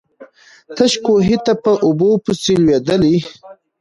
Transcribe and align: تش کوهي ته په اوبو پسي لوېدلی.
تش 0.75 0.93
کوهي 1.05 1.37
ته 1.45 1.53
په 1.63 1.71
اوبو 1.85 2.09
پسي 2.23 2.53
لوېدلی. 2.63 3.15